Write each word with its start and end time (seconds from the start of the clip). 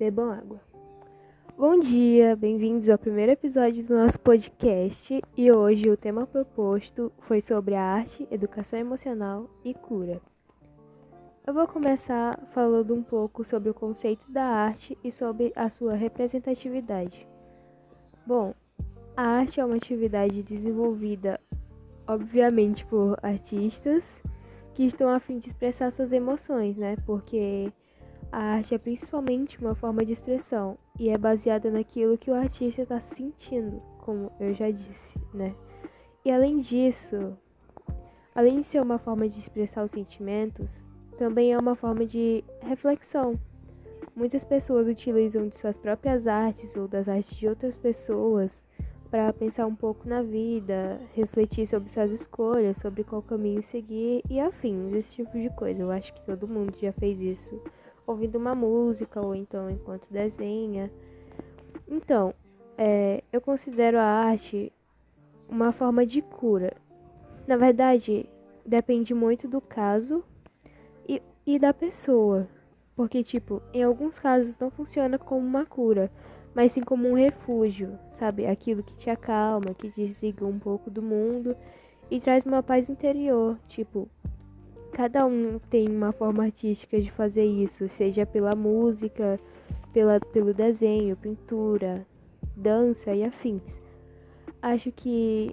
Bebam 0.00 0.30
água. 0.30 0.58
Bom 1.58 1.78
dia, 1.78 2.34
bem-vindos 2.34 2.88
ao 2.88 2.96
primeiro 2.96 3.32
episódio 3.32 3.86
do 3.86 3.94
nosso 3.94 4.18
podcast 4.18 5.20
e 5.36 5.52
hoje 5.52 5.90
o 5.90 5.96
tema 5.96 6.26
proposto 6.26 7.12
foi 7.18 7.42
sobre 7.42 7.74
a 7.74 7.82
arte, 7.82 8.26
educação 8.30 8.78
emocional 8.78 9.50
e 9.62 9.74
cura. 9.74 10.18
Eu 11.46 11.52
vou 11.52 11.68
começar 11.68 12.34
falando 12.50 12.94
um 12.94 13.02
pouco 13.02 13.44
sobre 13.44 13.68
o 13.68 13.74
conceito 13.74 14.32
da 14.32 14.42
arte 14.42 14.96
e 15.04 15.12
sobre 15.12 15.52
a 15.54 15.68
sua 15.68 15.92
representatividade. 15.92 17.28
Bom, 18.26 18.54
a 19.14 19.22
arte 19.22 19.60
é 19.60 19.64
uma 19.66 19.76
atividade 19.76 20.42
desenvolvida, 20.42 21.38
obviamente, 22.06 22.86
por 22.86 23.18
artistas 23.22 24.22
que 24.72 24.82
estão 24.82 25.10
a 25.10 25.20
fim 25.20 25.36
de 25.36 25.48
expressar 25.48 25.90
suas 25.90 26.10
emoções, 26.10 26.78
né? 26.78 26.96
Porque 27.04 27.70
a 28.32 28.38
arte 28.38 28.74
é 28.74 28.78
principalmente 28.78 29.58
uma 29.58 29.74
forma 29.74 30.04
de 30.04 30.12
expressão 30.12 30.78
e 30.98 31.10
é 31.10 31.18
baseada 31.18 31.70
naquilo 31.70 32.18
que 32.18 32.30
o 32.30 32.34
artista 32.34 32.82
está 32.82 33.00
sentindo, 33.00 33.82
como 33.98 34.30
eu 34.38 34.54
já 34.54 34.70
disse, 34.70 35.18
né? 35.34 35.54
E 36.24 36.30
além 36.30 36.58
disso, 36.58 37.36
além 38.34 38.58
de 38.58 38.64
ser 38.64 38.80
uma 38.80 38.98
forma 38.98 39.28
de 39.28 39.38
expressar 39.38 39.82
os 39.82 39.90
sentimentos, 39.90 40.86
também 41.16 41.52
é 41.52 41.58
uma 41.58 41.74
forma 41.74 42.06
de 42.06 42.44
reflexão. 42.60 43.38
Muitas 44.14 44.44
pessoas 44.44 44.86
utilizam 44.86 45.48
de 45.48 45.58
suas 45.58 45.78
próprias 45.78 46.26
artes 46.26 46.76
ou 46.76 46.86
das 46.86 47.08
artes 47.08 47.36
de 47.36 47.48
outras 47.48 47.76
pessoas 47.76 48.66
para 49.10 49.32
pensar 49.32 49.66
um 49.66 49.74
pouco 49.74 50.08
na 50.08 50.22
vida, 50.22 51.00
refletir 51.14 51.66
sobre 51.66 51.90
suas 51.90 52.12
escolhas, 52.12 52.76
sobre 52.76 53.02
qual 53.02 53.20
caminho 53.20 53.62
seguir 53.62 54.22
e 54.30 54.38
afins, 54.38 54.92
esse 54.92 55.16
tipo 55.16 55.36
de 55.36 55.50
coisa. 55.50 55.82
Eu 55.82 55.90
acho 55.90 56.14
que 56.14 56.22
todo 56.22 56.46
mundo 56.46 56.76
já 56.80 56.92
fez 56.92 57.20
isso 57.20 57.60
ouvindo 58.10 58.36
uma 58.36 58.54
música 58.54 59.20
ou 59.20 59.34
então 59.34 59.70
enquanto 59.70 60.12
desenha. 60.12 60.90
Então, 61.88 62.34
é, 62.76 63.22
eu 63.32 63.40
considero 63.40 63.98
a 63.98 64.04
arte 64.04 64.72
uma 65.48 65.72
forma 65.72 66.06
de 66.06 66.22
cura. 66.22 66.76
Na 67.46 67.56
verdade, 67.56 68.28
depende 68.64 69.12
muito 69.14 69.48
do 69.48 69.60
caso 69.60 70.24
e, 71.08 71.20
e 71.46 71.58
da 71.58 71.74
pessoa. 71.74 72.48
Porque, 72.94 73.22
tipo, 73.22 73.62
em 73.72 73.82
alguns 73.82 74.18
casos 74.18 74.58
não 74.58 74.70
funciona 74.70 75.18
como 75.18 75.46
uma 75.46 75.64
cura, 75.64 76.10
mas 76.54 76.72
sim 76.72 76.82
como 76.82 77.08
um 77.08 77.14
refúgio, 77.14 77.98
sabe? 78.10 78.46
Aquilo 78.46 78.82
que 78.82 78.94
te 78.94 79.08
acalma, 79.08 79.74
que 79.74 79.90
te 79.90 80.04
desliga 80.04 80.44
um 80.44 80.58
pouco 80.58 80.90
do 80.90 81.02
mundo 81.02 81.56
e 82.10 82.20
traz 82.20 82.44
uma 82.44 82.62
paz 82.62 82.90
interior. 82.90 83.58
Tipo, 83.68 84.08
Cada 84.92 85.24
um 85.24 85.58
tem 85.70 85.88
uma 85.88 86.12
forma 86.12 86.44
artística 86.44 87.00
de 87.00 87.10
fazer 87.10 87.44
isso, 87.44 87.88
seja 87.88 88.26
pela 88.26 88.54
música, 88.56 89.38
pela, 89.92 90.18
pelo 90.20 90.52
desenho, 90.52 91.16
pintura, 91.16 92.06
dança 92.56 93.14
e 93.14 93.24
afins. 93.24 93.80
Acho 94.60 94.92
que, 94.92 95.50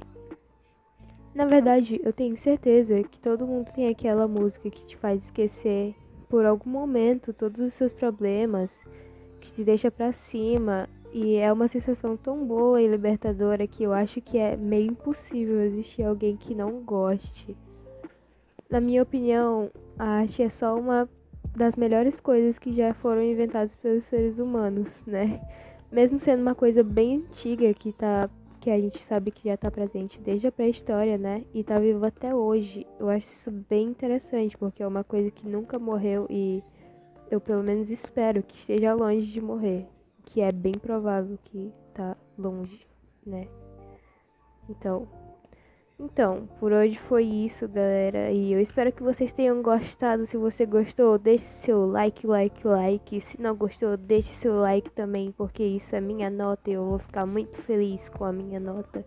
na 1.33 1.45
verdade, 1.45 2.01
eu 2.03 2.11
tenho 2.11 2.35
certeza 2.35 3.03
que 3.03 3.19
todo 3.19 3.47
mundo 3.47 3.71
tem 3.73 3.87
aquela 3.87 4.27
música 4.27 4.69
que 4.69 4.85
te 4.85 4.97
faz 4.97 5.25
esquecer 5.25 5.95
por 6.27 6.45
algum 6.45 6.69
momento 6.69 7.31
todos 7.31 7.61
os 7.61 7.73
seus 7.73 7.93
problemas, 7.93 8.83
que 9.39 9.51
te 9.51 9.63
deixa 9.63 9.89
para 9.89 10.11
cima 10.11 10.89
e 11.13 11.35
é 11.35 11.51
uma 11.53 11.67
sensação 11.67 12.17
tão 12.17 12.45
boa 12.45 12.81
e 12.81 12.87
libertadora 12.87 13.65
que 13.65 13.83
eu 13.83 13.93
acho 13.93 14.19
que 14.19 14.37
é 14.37 14.57
meio 14.57 14.91
impossível 14.91 15.61
existir 15.61 16.03
alguém 16.03 16.35
que 16.35 16.53
não 16.53 16.81
goste. 16.81 17.55
Na 18.69 18.81
minha 18.81 19.01
opinião, 19.01 19.71
a 19.97 20.05
arte 20.19 20.43
é 20.43 20.49
só 20.49 20.77
uma 20.77 21.09
das 21.55 21.75
melhores 21.75 22.19
coisas 22.19 22.59
que 22.59 22.73
já 22.73 22.93
foram 22.93 23.21
inventadas 23.21 23.75
pelos 23.75 24.03
seres 24.03 24.37
humanos, 24.39 25.03
né? 25.07 25.39
Mesmo 25.91 26.19
sendo 26.19 26.41
uma 26.41 26.53
coisa 26.53 26.83
bem 26.83 27.17
antiga 27.17 27.73
que 27.73 27.93
tá 27.93 28.29
que 28.59 28.71
a 28.71 28.79
gente 28.79 29.01
sabe 29.01 29.31
que 29.31 29.47
já 29.47 29.53
está 29.53 29.71
presente 29.71 30.19
desde 30.19 30.47
a 30.47 30.51
pré-história, 30.51 31.17
né? 31.17 31.45
E 31.53 31.61
está 31.61 31.79
vivo 31.79 32.05
até 32.05 32.35
hoje. 32.35 32.85
Eu 32.99 33.07
acho 33.07 33.29
isso 33.29 33.51
bem 33.51 33.87
interessante, 33.87 34.57
porque 34.57 34.83
é 34.83 34.87
uma 34.87 35.05
coisa 35.05 35.31
que 35.31 35.47
nunca 35.47 35.79
morreu 35.79 36.27
e 36.29 36.61
eu 37.31 37.39
pelo 37.39 37.63
menos 37.63 37.89
espero 37.89 38.43
que 38.43 38.57
esteja 38.57 38.93
longe 38.93 39.27
de 39.27 39.41
morrer, 39.41 39.87
que 40.25 40.41
é 40.41 40.51
bem 40.51 40.73
provável 40.73 41.37
que 41.45 41.71
tá 41.93 42.17
longe, 42.37 42.85
né? 43.25 43.47
Então, 44.69 45.07
então, 45.99 46.47
por 46.59 46.71
hoje 46.71 46.97
foi 46.99 47.23
isso, 47.23 47.67
galera. 47.67 48.31
E 48.31 48.53
eu 48.53 48.59
espero 48.61 48.91
que 48.91 49.01
vocês 49.01 49.31
tenham 49.31 49.63
gostado. 49.63 50.25
Se 50.27 50.37
você 50.37 50.63
gostou, 50.65 51.17
deixe 51.17 51.45
seu 51.45 51.87
like, 51.87 52.27
like, 52.27 52.67
like. 52.67 53.19
Se 53.19 53.41
não 53.41 53.55
gostou, 53.55 53.97
deixe 53.97 54.29
seu 54.29 54.59
like 54.59 54.91
também, 54.91 55.31
porque 55.31 55.63
isso 55.63 55.95
é 55.95 56.01
minha 56.01 56.29
nota 56.29 56.69
e 56.69 56.73
eu 56.73 56.85
vou 56.85 56.99
ficar 56.99 57.25
muito 57.25 57.57
feliz 57.57 58.09
com 58.09 58.25
a 58.25 58.31
minha 58.31 58.59
nota. 58.59 59.03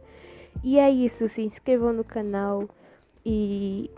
E 0.64 0.78
é 0.78 0.90
isso, 0.90 1.28
se 1.28 1.42
inscrevam 1.42 1.92
no 1.92 2.04
canal 2.04 2.68
e 3.24 3.88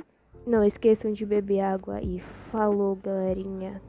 não 0.47 0.63
esqueçam 0.63 1.13
de 1.13 1.25
beber 1.25 1.61
água. 1.61 1.99
E 2.03 2.21
falou, 2.21 2.95
galerinha. 2.97 3.81